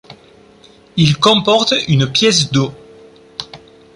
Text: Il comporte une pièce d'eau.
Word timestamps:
Il 0.97 1.17
comporte 1.19 1.75
une 1.87 2.11
pièce 2.11 2.51
d'eau. 2.51 2.71